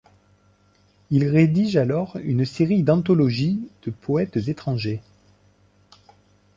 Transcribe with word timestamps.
Il 1.11 1.27
rédige 1.27 1.77
alors 1.77 2.15
une 2.23 2.43
série 2.43 2.81
d'anthologies 2.81 3.59
de 3.83 3.91
poètes 3.91 4.47
étrangers. 4.47 5.03